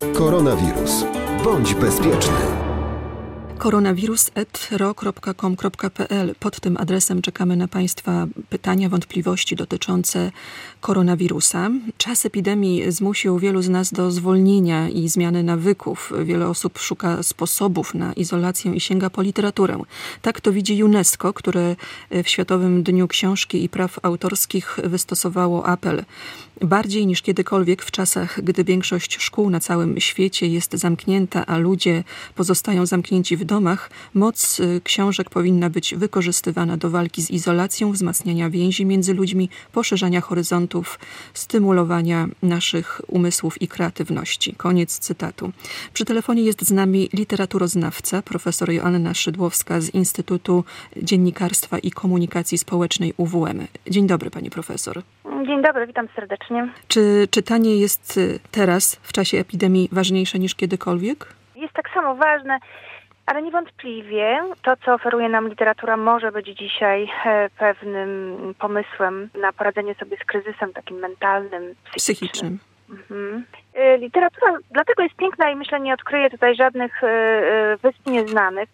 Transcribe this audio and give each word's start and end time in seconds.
Koronawirus. 0.00 1.04
Bądź 1.44 1.74
bezpieczny 1.74 2.70
koronawirus.ro.com.pl. 3.60 6.34
Pod 6.40 6.60
tym 6.60 6.76
adresem 6.76 7.22
czekamy 7.22 7.56
na 7.56 7.68
Państwa 7.68 8.26
pytania, 8.48 8.88
wątpliwości 8.88 9.56
dotyczące 9.56 10.32
koronawirusa. 10.80 11.70
Czas 11.96 12.26
epidemii 12.26 12.92
zmusił 12.92 13.38
wielu 13.38 13.62
z 13.62 13.68
nas 13.68 13.92
do 13.92 14.10
zwolnienia 14.10 14.88
i 14.88 15.08
zmiany 15.08 15.42
nawyków. 15.42 16.12
Wiele 16.24 16.48
osób 16.48 16.78
szuka 16.78 17.22
sposobów 17.22 17.94
na 17.94 18.12
izolację 18.12 18.74
i 18.74 18.80
sięga 18.80 19.10
po 19.10 19.22
literaturę. 19.22 19.78
Tak 20.22 20.40
to 20.40 20.52
widzi 20.52 20.84
UNESCO, 20.84 21.32
które 21.32 21.76
w 22.24 22.28
Światowym 22.28 22.82
Dniu 22.82 23.08
Książki 23.08 23.64
i 23.64 23.68
Praw 23.68 23.98
Autorskich 24.02 24.78
wystosowało 24.84 25.66
apel. 25.66 26.04
Bardziej 26.60 27.06
niż 27.06 27.22
kiedykolwiek 27.22 27.82
w 27.82 27.90
czasach, 27.90 28.42
gdy 28.42 28.64
większość 28.64 29.22
szkół 29.22 29.50
na 29.50 29.60
całym 29.60 30.00
świecie 30.00 30.46
jest 30.46 30.72
zamknięta, 30.74 31.46
a 31.46 31.58
ludzie 31.58 32.04
pozostają 32.34 32.86
zamknięci 32.86 33.36
w 33.36 33.44
domach, 33.44 33.90
moc 34.14 34.60
y, 34.60 34.80
książek 34.84 35.30
powinna 35.30 35.70
być 35.70 35.94
wykorzystywana 35.94 36.76
do 36.76 36.90
walki 36.90 37.22
z 37.22 37.30
izolacją, 37.30 37.92
wzmacniania 37.92 38.50
więzi 38.50 38.86
między 38.86 39.14
ludźmi, 39.14 39.48
poszerzania 39.72 40.20
horyzontów, 40.20 40.98
stymulowania 41.34 42.28
naszych 42.42 43.00
umysłów 43.06 43.62
i 43.62 43.68
kreatywności. 43.68 44.54
Koniec 44.54 44.98
cytatu. 44.98 45.52
Przy 45.92 46.04
telefonie 46.04 46.42
jest 46.42 46.62
z 46.62 46.70
nami 46.70 47.08
literaturoznawca, 47.12 48.22
profesor 48.22 48.70
Joanna 48.70 49.14
Szydłowska 49.14 49.80
z 49.80 49.94
Instytutu 49.94 50.64
Dziennikarstwa 51.02 51.78
i 51.78 51.90
Komunikacji 51.90 52.58
Społecznej 52.58 53.14
UWM. 53.16 53.66
Dzień 53.90 54.06
dobry, 54.06 54.30
pani 54.30 54.50
profesor. 54.50 55.02
Dzień 55.50 55.62
dobry, 55.62 55.86
witam 55.86 56.08
serdecznie. 56.16 56.68
Czy 56.88 57.28
czytanie 57.30 57.76
jest 57.76 58.16
y, 58.16 58.38
teraz, 58.50 58.94
w 59.02 59.12
czasie 59.12 59.38
epidemii, 59.38 59.88
ważniejsze 59.92 60.38
niż 60.38 60.54
kiedykolwiek? 60.54 61.26
Jest 61.56 61.74
tak 61.74 61.90
samo 61.94 62.14
ważne, 62.14 62.58
ale 63.26 63.42
niewątpliwie 63.42 64.40
to, 64.62 64.76
co 64.84 64.94
oferuje 64.94 65.28
nam 65.28 65.48
literatura, 65.48 65.96
może 65.96 66.32
być 66.32 66.46
dzisiaj 66.46 67.08
e, 67.24 67.50
pewnym 67.58 68.36
pomysłem 68.58 69.30
na 69.40 69.52
poradzenie 69.52 69.94
sobie 69.94 70.16
z 70.16 70.24
kryzysem 70.24 70.72
takim 70.72 70.96
mentalnym, 70.96 71.74
psychicznym. 71.96 72.58
Mhm. 72.90 73.44
E, 73.74 73.98
literatura 73.98 74.58
dlatego 74.70 75.02
jest 75.02 75.16
piękna 75.16 75.50
i 75.50 75.56
myślę 75.56 75.80
nie 75.80 75.94
odkryje 75.94 76.30
tutaj 76.30 76.56
żadnych 76.56 77.04
e, 77.04 77.76
wysp 77.82 78.06
nieznanych, 78.06 78.68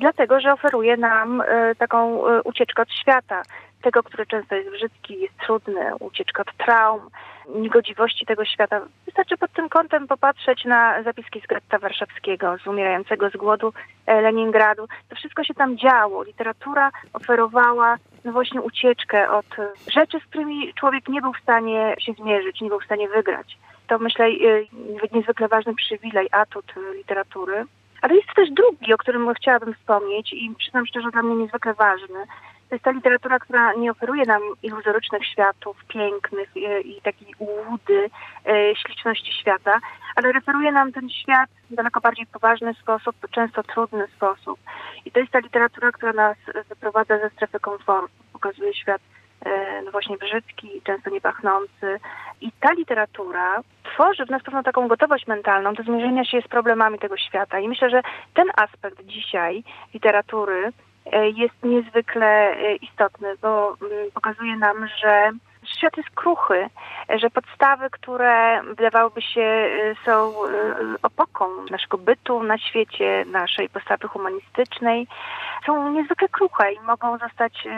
dlatego 0.00 0.40
że 0.40 0.52
oferuje 0.52 0.96
nam 0.96 1.42
taką 1.78 2.22
ucieczkę 2.44 2.82
od 2.82 2.92
świata, 2.92 3.42
tego, 3.84 4.02
który 4.02 4.26
często 4.26 4.54
jest 4.54 4.70
brzydki, 4.70 5.20
jest 5.20 5.34
trudny, 5.46 5.96
ucieczka 6.00 6.42
od 6.42 6.56
traum, 6.56 7.00
niegodziwości 7.48 8.26
tego 8.26 8.44
świata. 8.44 8.80
Wystarczy 9.06 9.36
pod 9.36 9.52
tym 9.52 9.68
kątem 9.68 10.06
popatrzeć 10.06 10.64
na 10.64 11.02
zapiski 11.02 11.40
z 11.40 11.46
getta 11.46 11.78
warszawskiego, 11.78 12.56
z 12.64 12.66
umierającego 12.66 13.30
z 13.30 13.36
głodu 13.36 13.72
e, 14.06 14.20
Leningradu. 14.20 14.86
To 15.08 15.16
wszystko 15.16 15.44
się 15.44 15.54
tam 15.54 15.78
działo. 15.78 16.22
Literatura 16.22 16.90
oferowała 17.12 17.96
no 18.24 18.32
właśnie 18.32 18.60
ucieczkę 18.60 19.30
od 19.30 19.46
rzeczy, 19.92 20.20
z 20.20 20.24
którymi 20.24 20.74
człowiek 20.74 21.08
nie 21.08 21.20
był 21.20 21.32
w 21.32 21.42
stanie 21.42 21.94
się 21.98 22.12
zmierzyć, 22.12 22.60
nie 22.60 22.68
był 22.68 22.80
w 22.80 22.84
stanie 22.84 23.08
wygrać. 23.08 23.58
To 23.86 23.98
myślę 23.98 24.26
e, 24.26 24.30
niezwykle 25.12 25.48
ważny 25.48 25.74
przywilej, 25.74 26.28
atut 26.32 26.74
literatury. 26.96 27.64
Ale 28.02 28.14
jest 28.14 28.34
też 28.36 28.50
drugi, 28.50 28.94
o 28.94 28.98
którym 28.98 29.34
chciałabym 29.34 29.74
wspomnieć 29.74 30.32
i 30.32 30.54
przyznam 30.58 30.86
szczerze, 30.86 31.10
dla 31.10 31.22
mnie 31.22 31.36
niezwykle 31.36 31.74
ważny. 31.74 32.24
To 32.74 32.76
jest 32.76 32.84
ta 32.84 32.90
literatura, 32.90 33.38
która 33.38 33.72
nie 33.72 33.90
oferuje 33.90 34.24
nam 34.24 34.42
iluzorycznych 34.62 35.26
światów, 35.26 35.84
pięknych 35.88 36.56
i, 36.56 36.96
i 36.96 37.00
takiej 37.02 37.34
ułudy, 37.38 38.10
e, 38.46 38.76
śliczności 38.76 39.32
świata, 39.32 39.78
ale 40.16 40.32
referuje 40.32 40.72
nam 40.72 40.92
ten 40.92 41.10
świat 41.10 41.50
w 41.70 41.74
daleko 41.74 42.00
bardziej 42.00 42.26
poważny 42.26 42.74
sposób, 42.74 43.16
często 43.30 43.62
trudny 43.62 44.06
sposób. 44.16 44.58
I 45.04 45.10
to 45.10 45.20
jest 45.20 45.32
ta 45.32 45.38
literatura, 45.38 45.92
która 45.92 46.12
nas 46.12 46.36
wyprowadza 46.68 47.18
ze 47.18 47.30
strefy 47.30 47.60
komfortu, 47.60 48.14
pokazuje 48.32 48.74
świat 48.74 49.02
e, 49.46 49.82
no 49.82 49.90
właśnie 49.90 50.16
brzydki, 50.16 50.82
często 50.84 51.10
niepachnący. 51.10 52.00
I 52.40 52.52
ta 52.60 52.72
literatura 52.72 53.60
tworzy 53.82 54.26
w 54.26 54.30
nas 54.30 54.42
pewną 54.42 54.62
taką 54.62 54.88
gotowość 54.88 55.26
mentalną 55.26 55.74
do 55.74 55.82
zmierzenia 55.82 56.24
się 56.24 56.40
z 56.40 56.48
problemami 56.48 56.98
tego 56.98 57.16
świata. 57.16 57.58
I 57.58 57.68
myślę, 57.68 57.90
że 57.90 58.02
ten 58.34 58.46
aspekt 58.56 59.04
dzisiaj 59.04 59.64
literatury 59.94 60.72
jest 61.12 61.64
niezwykle 61.64 62.26
e, 62.26 62.76
istotny, 62.76 63.36
bo 63.42 63.76
mm, 63.82 64.10
pokazuje 64.14 64.56
nam, 64.56 64.88
że 65.02 65.30
świat 65.78 65.96
jest 65.96 66.10
kruchy, 66.10 66.66
że 67.16 67.30
podstawy, 67.30 67.90
które 67.90 68.62
wydawałoby 68.62 69.22
się 69.22 69.40
e, 69.40 69.94
są 70.04 70.34
opoką 71.02 71.44
naszego 71.70 71.98
bytu 71.98 72.42
na 72.42 72.58
świecie, 72.58 73.24
naszej 73.26 73.68
postawy 73.68 74.08
humanistycznej, 74.08 75.06
są 75.66 75.92
niezwykle 75.92 76.28
kruche 76.28 76.72
i 76.72 76.80
mogą 76.80 77.18
zostać 77.18 77.68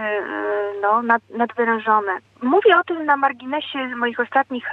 no, 0.82 1.02
nad, 1.02 1.22
nadwyrężone. 1.30 2.18
Mówię 2.42 2.78
o 2.78 2.84
tym 2.84 3.04
na 3.04 3.16
marginesie 3.16 3.88
moich 3.96 4.20
ostatnich 4.20 4.70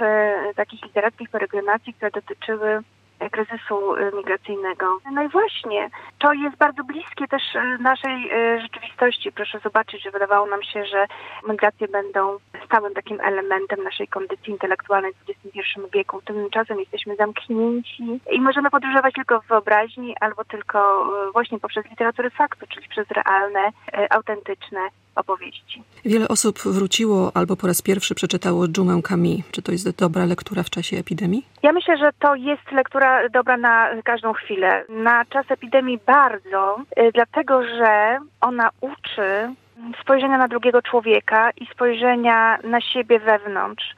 takich 0.56 0.82
literackich 0.82 1.30
peregrinacji, 1.30 1.94
które 1.94 2.10
dotyczyły 2.10 2.82
kryzysu 3.30 3.96
y, 3.96 4.12
migracyjnego. 4.16 4.98
No 5.12 5.22
i 5.22 5.28
właśnie, 5.28 5.90
to 6.18 6.32
jest 6.32 6.56
bardzo 6.56 6.84
bliskie 6.84 7.28
też 7.28 7.42
y, 7.54 7.82
naszej 7.82 8.30
rzeczywistości. 8.62 9.32
Proszę 9.32 9.58
zobaczyć, 9.58 10.02
że 10.02 10.10
wydawało 10.10 10.46
nam 10.46 10.62
się, 10.62 10.84
że 10.86 11.06
migracje 11.48 11.88
będą 11.88 12.38
stałym 12.64 12.94
takim 12.94 13.20
elementem 13.20 13.84
naszej 13.84 14.08
kondycji 14.08 14.52
intelektualnej 14.52 15.12
w 15.12 15.30
XXI 15.30 15.60
wieku. 15.92 16.22
Tymczasem 16.24 16.80
jesteśmy 16.80 17.16
zamknięci 17.16 18.20
i 18.30 18.40
możemy 18.40 18.70
podróżować 18.70 19.14
tylko 19.14 19.40
w 19.40 19.46
wyobraźni 19.46 20.16
albo 20.20 20.44
tylko 20.44 21.08
właśnie 21.32 21.58
poprzez 21.58 21.84
literaturę 21.90 22.30
faktu, 22.30 22.66
czyli 22.66 22.88
przez 22.88 23.08
realne, 23.08 23.70
autentyczne 24.10 24.80
opowieści. 25.16 25.82
Wiele 26.04 26.28
osób 26.28 26.58
wróciło 26.58 27.32
albo 27.34 27.56
po 27.56 27.66
raz 27.66 27.82
pierwszy 27.82 28.14
przeczytało 28.14 28.68
Dżumę 28.68 29.02
Kami. 29.02 29.42
Czy 29.50 29.62
to 29.62 29.72
jest 29.72 29.96
dobra 29.96 30.24
lektura 30.24 30.62
w 30.62 30.70
czasie 30.70 30.96
epidemii? 30.96 31.46
Ja 31.62 31.72
myślę, 31.72 31.98
że 31.98 32.10
to 32.18 32.34
jest 32.34 32.72
lektura 32.72 33.28
dobra 33.28 33.56
na 33.56 33.88
każdą 34.04 34.32
chwilę. 34.32 34.84
Na 34.88 35.24
czas 35.24 35.50
epidemii 35.50 35.98
bardzo, 36.06 36.76
y, 36.98 37.10
dlatego 37.14 37.62
że 37.62 38.18
ona 38.40 38.70
uczy 38.80 39.54
spojrzenia 40.02 40.38
na 40.38 40.48
drugiego 40.48 40.82
człowieka 40.82 41.50
i 41.50 41.66
spojrzenia 41.66 42.58
na 42.64 42.80
siebie 42.80 43.18
wewnątrz 43.20 43.94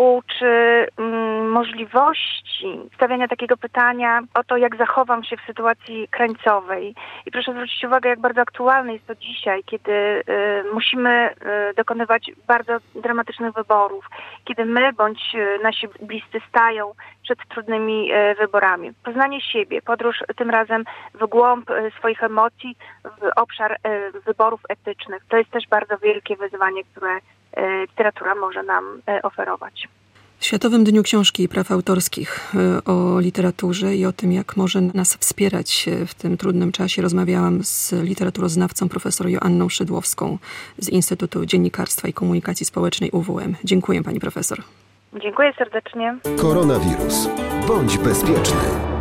uczy 0.00 0.86
mm, 0.96 1.50
możliwości 1.50 2.80
stawiania 2.94 3.28
takiego 3.28 3.56
pytania 3.56 4.20
o 4.34 4.44
to, 4.44 4.56
jak 4.56 4.76
zachowam 4.76 5.24
się 5.24 5.36
w 5.36 5.46
sytuacji 5.46 6.08
krańcowej. 6.08 6.94
I 7.26 7.30
proszę 7.30 7.52
zwrócić 7.52 7.84
uwagę, 7.84 8.08
jak 8.08 8.20
bardzo 8.20 8.40
aktualne 8.40 8.92
jest 8.92 9.06
to 9.06 9.14
dzisiaj, 9.14 9.64
kiedy 9.64 9.92
y, 9.92 10.22
musimy 10.74 11.30
y, 11.30 11.74
dokonywać 11.74 12.30
bardzo 12.46 12.76
dramatycznych 12.94 13.54
wyborów, 13.54 14.08
kiedy 14.44 14.64
my 14.64 14.92
bądź 14.92 15.34
y, 15.34 15.58
nasi 15.62 15.88
bliscy 16.02 16.40
stają 16.48 16.92
przed 17.22 17.48
trudnymi 17.48 18.12
y, 18.12 18.34
wyborami. 18.34 18.92
Poznanie 19.04 19.40
siebie, 19.40 19.82
podróż 19.82 20.16
tym 20.36 20.50
razem 20.50 20.84
w 21.14 21.26
głąb 21.26 21.70
y, 21.70 21.92
swoich 21.98 22.22
emocji, 22.22 22.76
w 23.04 23.30
obszar 23.36 23.72
y, 23.72 24.20
wyborów 24.20 24.60
etycznych. 24.68 25.22
To 25.28 25.36
jest 25.36 25.50
też 25.50 25.68
bardzo 25.68 25.98
wielkie 25.98 26.36
wyzwanie, 26.36 26.84
które 26.84 27.18
literatura 27.88 28.34
może 28.34 28.62
nam 28.62 29.00
e, 29.08 29.22
oferować. 29.22 29.88
W 30.38 30.44
Światowym 30.44 30.84
Dniu 30.84 31.02
Książki 31.02 31.42
i 31.42 31.48
Praw 31.48 31.70
Autorskich 31.70 32.54
e, 32.54 32.84
o 32.84 33.20
literaturze 33.20 33.96
i 33.96 34.06
o 34.06 34.12
tym, 34.12 34.32
jak 34.32 34.56
może 34.56 34.80
nas 34.80 35.16
wspierać 35.16 35.86
w 36.06 36.14
tym 36.14 36.36
trudnym 36.36 36.72
czasie, 36.72 37.02
rozmawiałam 37.02 37.64
z 37.64 37.92
literaturoznawcą 37.92 38.88
profesor 38.88 39.28
Joanną 39.28 39.68
Szydłowską 39.68 40.38
z 40.78 40.88
Instytutu 40.88 41.46
Dziennikarstwa 41.46 42.08
i 42.08 42.12
Komunikacji 42.12 42.66
Społecznej 42.66 43.10
UWM. 43.10 43.56
Dziękuję 43.64 44.02
pani 44.02 44.20
profesor. 44.20 44.58
Dziękuję 45.22 45.52
serdecznie. 45.58 46.18
Koronawirus. 46.38 47.28
Bądź 47.68 47.98
bezpieczny. 47.98 48.99